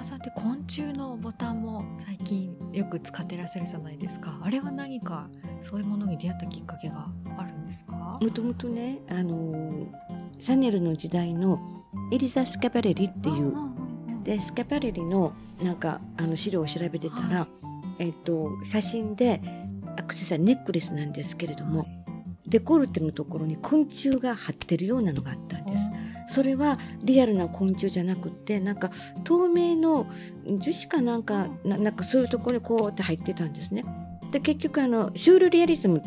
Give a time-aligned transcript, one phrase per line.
[0.00, 4.40] 山さんって昆虫のボタンも最近よく使ってらっしゃるじゃないですか。
[4.42, 5.28] あれは何か
[5.60, 7.06] そういうものに出会ったきっかけが
[7.36, 8.18] あるんですか？
[8.18, 9.86] もともとねあの
[10.38, 11.60] シャネルの時代の
[12.10, 13.52] エリザ・スカパレリっていう
[14.24, 17.46] でスカパレリのなんかあの資料を調べてたら、
[17.98, 19.42] えっと、写真で
[19.98, 21.86] アクセサリーネックレスなんですけれども、
[22.46, 25.90] デコルテのところに昆虫が張ってるようなのがあったんです。
[26.30, 28.90] それはリアルな昆虫じゃなくてなんか
[29.24, 30.06] 透明の
[30.58, 33.84] 樹脂かなんかなんかそういうところにこうって入ってたんですね。
[34.30, 36.02] で結局あのシュールリアリズム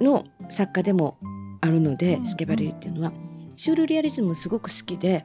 [0.00, 1.16] の作家でも
[1.62, 3.12] あるので、スケバレリっていうのは。
[3.56, 5.24] シュールリアリズムすごく好きで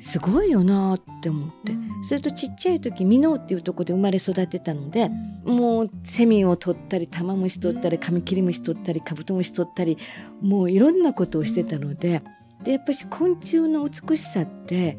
[0.00, 5.08] すごいよなって思って、それとちっちゃい時箕面っていうとこで生まれ育ってたので、
[5.44, 9.96] もうセミを取ったり玉虫取ったりカミキリムシ取ったりカブトムシ取ったり
[10.42, 12.22] もういろんなことをしてたので。
[12.64, 14.98] でやっぱり昆虫の美しさって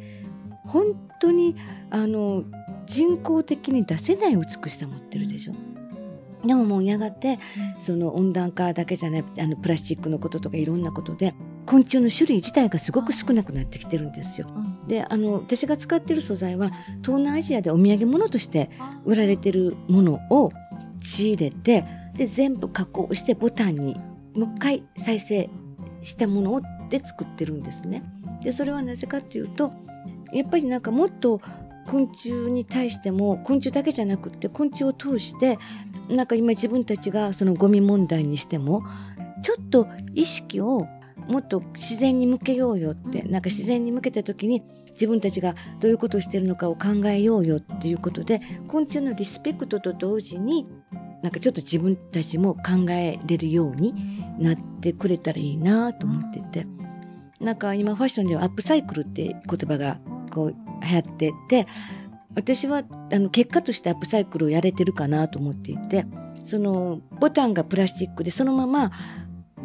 [0.65, 1.55] 本当に
[1.89, 2.43] あの
[2.85, 5.53] 人工的に出せない美しさ持ってるでしょ？
[6.45, 7.37] でももうやがて
[7.79, 11.35] その温暖化だけじゃないあのプラスチックのこととかいろんなことで
[11.67, 14.47] 昆虫の種類自体がすごく少なくなってきてるんですよ。
[14.87, 18.71] であの私が使ってる素材は東南アジアでお土産物として
[19.05, 20.51] 売られてるものを
[21.01, 23.95] 仕入れてで全部加工してボタンに
[24.35, 25.47] もう一回再生
[26.01, 28.03] したものをで作ってるんですね。
[28.43, 29.71] でそれはなぜかっていうと
[30.31, 31.41] やっぱりなんかもっと
[31.87, 35.57] 昆虫に対しても昆虫だけじゃなくって昆虫を通して
[36.09, 38.83] なんか今自分たちがそのゴミ問題にしても
[39.41, 40.87] ちょっと意識を
[41.27, 50.67] もっと自然に向けようよってなんか自然に向けた時に自分たちがどういうことをしてるのかを考えようよっていうことで昆虫のリスペクトと同時に
[51.23, 53.93] なんかちょっと自分たちも考えれるように
[54.39, 56.80] なってくれたらいいなと思ってて。
[57.41, 59.97] なんか今ファッションではアップサイクルって言葉が
[60.31, 61.67] こう流行ってて
[62.35, 66.05] 私はあの結果としてアップサイクルをやれてるかなと思っていて
[66.43, 68.91] そのボタンがプラスチックでそのまま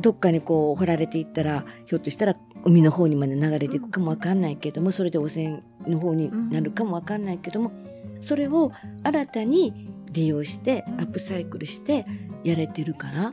[0.00, 7.72] どっかにこう掘られていったらひょっとしたら海の方にまで流れていくかもわかんないけどもそれで汚染の方になるかもわかんないけども
[8.20, 8.72] それを
[9.04, 12.04] 新たに利用してアップサイクルして
[12.42, 13.32] やれてるから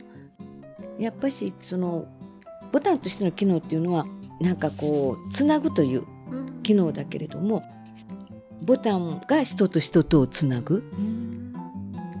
[0.98, 2.06] やっぱしその
[2.72, 4.06] ボタンとしての機能っていうのは
[4.40, 6.04] なんかこうつなぐという
[6.62, 7.64] 機能だけれども、
[8.62, 10.82] ボタンが人と人とをつなぐ、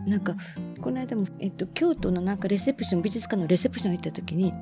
[0.06, 0.34] なんか
[0.80, 4.52] この間も、えっと、京都のなんかレセプション美術館のレセプション行った時に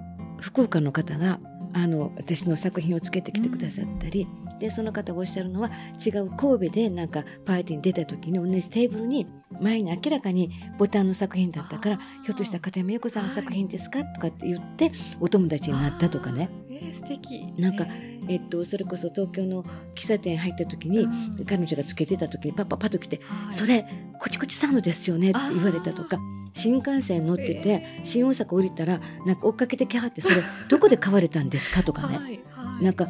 [0.40, 1.40] 福岡の方が
[1.74, 5.72] あの私の作品をつけてきてくださったり、うん、でその方がおっしゃるのは
[6.04, 9.26] 違う神戸でなんかパーティーに出た時に同じテーブルに
[9.60, 16.48] 前に明らかにボタンの作品だったからひょっとしたら片山由子さんの作品ですか、はい、とかって言ってお友達になったとかね。
[16.70, 17.52] えー、素敵。
[17.58, 17.86] なんか、
[18.28, 19.64] えっと、それこそ東京の
[19.96, 21.08] 喫茶店入った時に、う
[21.42, 23.84] ん、彼女がつけてた時にパッパパッと来て「それ
[24.20, 26.18] こちこちさんのですよね」って言われたとか。
[26.54, 32.40] 新幹線乗ってて、新大阪降りたらなんか追っかけてきはってそれどこで買われたんですかとかね、はいはい、
[32.82, 33.08] なんか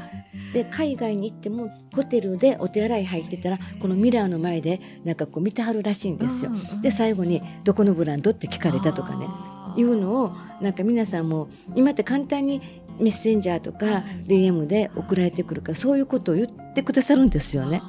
[0.52, 6.50] で海外に行ってもホテルでお手洗い入ってたらこのミラーの前でなんかこう見てはるらしいんですよ。
[6.50, 9.26] うんうん、で最後に「どこのブランド?」って聞かれたとかね。
[9.74, 12.60] いうのをなんか皆さんも今って簡単に
[13.00, 17.80] メッセンジャーとか DM で送られてくるからそういうことを言ってくださるんですよね。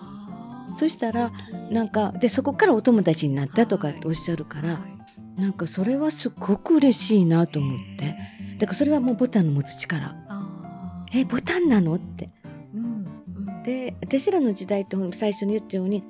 [0.76, 1.34] そしたら
[1.70, 4.80] なんかでそこからお友達になったとかっておっしゃるから
[5.38, 8.16] なんかそれはすごく嬉しいなと思って。
[8.64, 10.16] だからそれはもうボタンの持つ力
[11.14, 11.96] えボタンなの？
[11.96, 12.30] って、
[12.74, 13.06] うん
[13.48, 16.04] うん、で私らの時代って最初に言ったように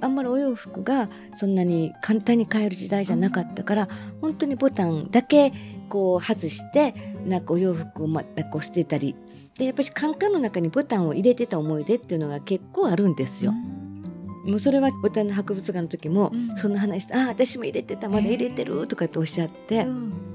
[0.00, 5.52] あんまりお洋服がそんなに簡単に買える時代じゃなかったから、うん、本当にボタンだけ
[5.88, 6.94] こう外して
[7.26, 9.14] なんかお洋服をまたこう捨てたり。
[9.56, 13.50] でやっぱりカンカンの中にボタンを入れてた思い出っていうのが結構あるんですよ。
[13.50, 14.50] うん。
[14.52, 19.84] もうそれはボタンの博物館の時もそんな話して「ああ私も入れてたまだ入れてる」とかっておっしゃって、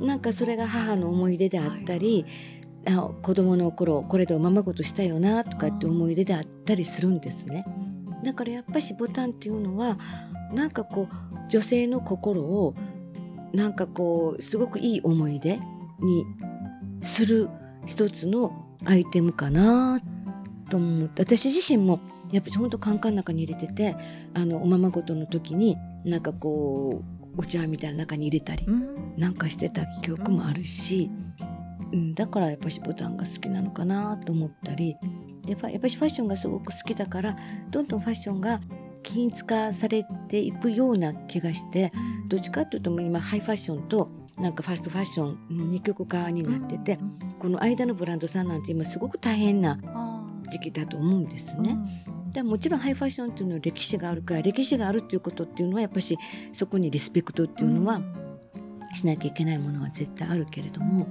[0.02, 2.26] なんかそれが母の思い出であったり、
[2.88, 7.66] あ子供の頃これでおままごとしたよなとかって思い出であったりするんですね。
[8.24, 9.98] だからやっぱしボタンっていうのは
[10.54, 12.74] なんかこう女性の心を
[13.54, 15.60] なんかこうすごくいい思い出
[16.00, 16.26] に
[17.02, 17.50] する
[17.86, 18.52] 一つの
[18.86, 20.02] アイテムかな
[20.70, 22.00] と思って私自身も
[22.32, 23.96] やっぱりほんとカンカンの中に入れてて
[24.34, 27.04] あのおままごとの時になんかこ
[27.36, 28.66] うお茶みたいな中に入れたり
[29.18, 31.33] なんかしてた記憶もあるし、うん、
[32.16, 34.96] だからやっぱしボタンが好きなのかなと思ったり
[35.46, 37.36] でやっぱりファッションがすごく好きだから
[37.70, 38.62] どんどんファッションが
[39.04, 41.92] 均一化されていくような気がして
[42.30, 45.38] どっちかっていうと今ハイファッションとなんかファストファッション
[45.70, 46.98] 二極化になってて
[47.38, 49.78] この間のブランドさんなんて今すごく大変な
[50.50, 51.78] 時期だと思うんですね。
[52.32, 56.18] でもちろんハイファッションっていうのは歴史があるから歴史があるっていうことっていうのはやっぱし
[56.52, 58.02] そこにリスペクトっていうのは
[58.94, 61.08] しなきゃいけないものは絶対あるけれども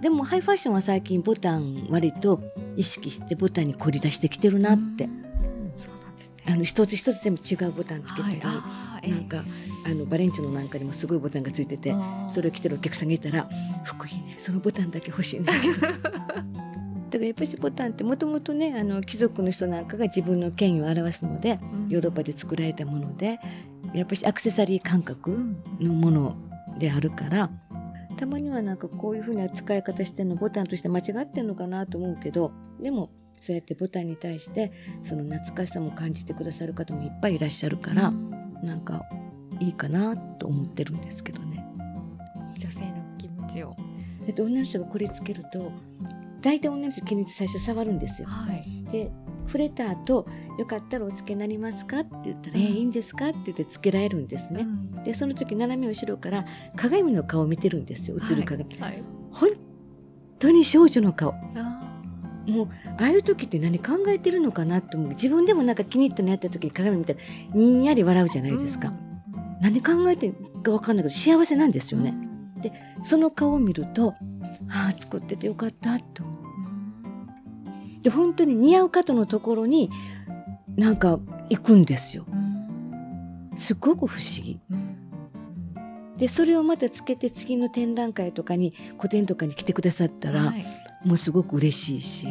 [0.00, 2.40] でもハイファッションは最近ボタン割と
[2.76, 5.08] 意識してボタンに凝り出してきてるなって、
[6.46, 9.44] あの一つ一つ全部違うボタンつけてる、あーえーなんか
[9.84, 11.94] あのバレンチノなんかにもすごいボタンがついてて
[12.28, 13.48] それを着てるお客さんがいたら
[13.84, 14.34] 「福井ね。
[14.38, 21.88] そのボタンだけ欲しいんだけど」 だからやっぱりボタンってもともとねあの貴族の人なんかが自分の権威を表すのでうん。
[21.88, 23.38] ヨーロッパで作られたもので
[23.94, 26.36] やっぱりアクセサリー感う覚んのもの
[26.78, 27.50] であるから
[28.16, 33.10] たまにはなんかこういうふうな使い方してんのボタンとして間違ってんのかなと思うけどでも
[33.40, 34.72] そうやってボタンに対して
[35.02, 38.10] その懐かしさも感じてくださる方もいっぱいいらっしゃるから、
[38.62, 39.02] なんか
[39.60, 41.64] いいかなと思ってるんですけどね。
[42.58, 43.76] 女性の気持ちを
[44.26, 45.70] だって女の人がこれつけると
[46.40, 48.28] 大体女の人気に入って最初触るんですよ。
[48.28, 49.10] はいで
[49.46, 50.26] 触れた後
[50.58, 52.62] よかったらお付けになりますか?」って言ったら「うん。
[52.62, 54.62] えーいいんですか?」って言ってつけられるんですね。
[54.62, 54.64] う
[55.00, 55.04] ん。
[55.04, 56.44] でその時斜め後ろから
[56.76, 58.76] 鏡の顔を見てるんですよ映る鏡。
[58.78, 59.02] はい
[59.32, 59.50] 本
[60.38, 61.32] 当に少女の顔。
[61.54, 61.82] あ
[62.48, 65.10] もうああいう時って何考えてるのかなと思う。
[65.10, 67.18] 自分でもなんか気に入ったのやった時に鏡見たら
[67.54, 68.92] にんやり笑うじゃないですか、
[69.60, 72.14] 何考えてるか分かんないけど幸せなんですよね、
[72.62, 72.72] で
[73.02, 74.14] その顔を見ると
[74.68, 76.22] ああ作っててよかったと
[78.06, 79.90] で本当に似合う方のところに
[80.76, 81.18] なんか
[81.50, 82.24] 行くんですよ。
[83.56, 84.60] すごく不思議。
[86.16, 90.64] でそれをまたつけて次の展覧会とかに個展とかに来てくださったら、はい。
[91.04, 92.28] もうすごく嬉しいし。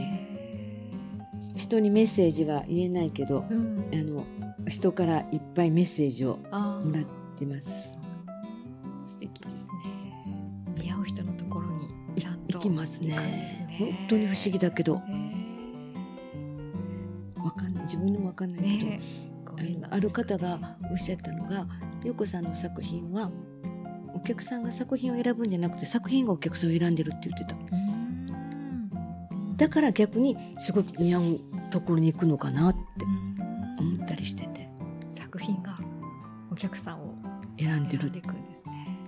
[1.58, 3.90] 人にメッセージは言えないけどうん。
[3.94, 4.26] あの
[4.70, 7.04] 人からいっぱいメッセージをあもらっ
[7.38, 8.00] てます。
[9.06, 10.84] 素敵ですね。
[10.86, 13.10] 似合う人のところにちゃんと行きますね。
[13.10, 13.98] すね。
[14.00, 14.94] 本当に不思議だけど。
[14.94, 15.25] へわかんない
[17.86, 19.02] 自分でもわかんないけど、ーね。
[19.90, 21.66] ある方がおっしゃったのが
[22.04, 23.32] 陽子さんの作品は
[24.14, 27.56] お客さんが作品を選ぶんじゃなくて作品がお客さんを選んでるって言ってた。
[27.56, 29.58] うん。
[29.58, 31.40] だから逆にすごく似合う
[31.72, 32.80] ところに行くのかなって
[33.82, 33.96] うん。
[33.98, 34.70] 思ったりしてて。
[35.10, 35.78] 作品が
[36.52, 37.14] お客さんを
[37.58, 39.00] 選んでるんですね。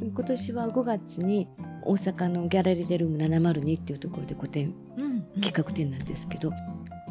[0.00, 1.48] 今年は5月に
[1.82, 5.22] 大阪のギャラリーデルーム702っていうところで個展うん。
[5.40, 6.52] 企画展なんですけど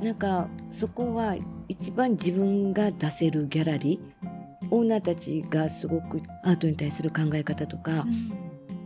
[0.02, 1.36] なんかそこは
[1.68, 8.06] 一番自分が出せるギャラリーオーナーたちがすごくアートに対する考え方とか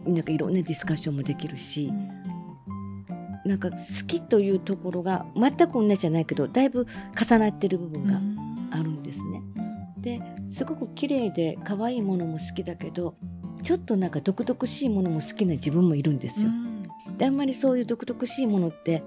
[0.06, 6.88] う、んなんかいろんなディスカッションもできるしう、んなんか好きというところが全く同じじゃないけどだいぶ
[7.20, 8.20] 重なってる部分が
[8.78, 9.42] あるんですね。
[9.98, 13.16] ですごく綺麗で可愛いものも好きだけど
[13.64, 16.52] ちょっとなんか独々しいものも好きな自分もいるんですよ。
[17.18, 19.04] であんまりそういう独々しいものって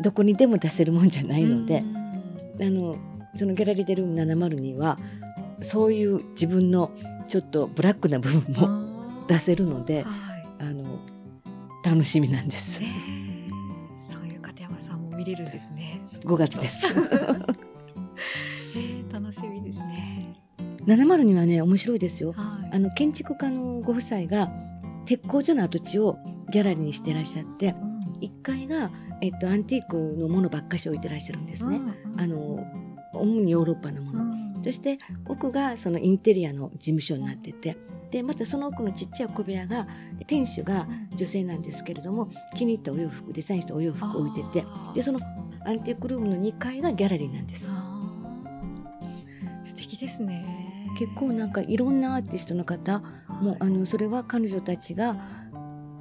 [0.00, 1.84] どこにでも出せるもんじゃないので、
[2.60, 2.96] あの
[3.36, 4.98] そのギャラリーデルーム702は
[5.60, 6.92] そういう自分の
[7.28, 11.00] ちょっとブラックな部分もも出せるのではいあの
[11.84, 12.88] 楽しみなんですね。
[13.48, 16.00] えそういう片山さんも見れるんですね。
[16.22, 16.94] 5月です。
[18.76, 18.78] え
[19.08, 20.36] ー楽しみですね。
[20.86, 22.32] 702はね面白いですよ。
[22.32, 22.76] はい。
[22.76, 24.52] あの建築家のご夫妻が
[25.06, 26.18] 鉄工所の跡地を
[26.52, 27.92] ギャラリーにしてらっしゃってうん
[28.22, 28.90] 1階が、
[29.22, 31.76] えっと、アンティークのものばっかし置いてらっしゃるんですね。
[31.76, 32.66] うんあの
[33.14, 34.24] 主にヨーロッパのもの。
[34.24, 37.76] うんそして奥がそのインテリアの事務所になってて
[38.12, 39.88] でまたその奥のちっちゃい小部屋が
[40.28, 45.18] 店主が女性なんですけれども気に入ったお洋服デザインしたお洋服を置いててでその
[45.66, 47.72] アンティークルームの2階がギャラリーなんです。
[49.64, 50.72] 素敵ですね。
[50.98, 53.00] 結構なんかいろんなアーティストの方
[53.40, 55.16] もうあのそれは彼女たちが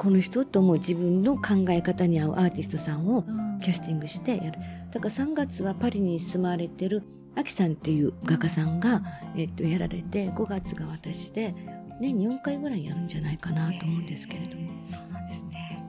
[0.02, 3.60] この人と思う自分の考え方に合うアーティストさんをうん。
[3.60, 4.54] キャスティングしてやる。
[4.92, 7.04] だから3月はパリに住まれてる
[7.36, 9.04] アキさんっていう画家さんが、
[9.38, 11.54] えっと、やられて5月が私で
[12.00, 15.86] 年に4回ぐらいやるんじゃないかなと思うんですけれども、えーそうなんですね。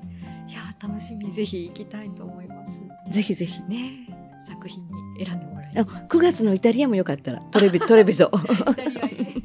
[0.46, 1.32] いやー楽しみ。
[1.32, 2.82] ぜひ行きたいと思います。
[3.08, 3.62] ぜひぜひ。
[3.62, 4.06] ね
[4.46, 5.84] 作品に選んでもらえある。
[5.86, 8.28] 9月のイタリアもよかったらトレビトレビゾ
[8.70, 9.41] イタリアへ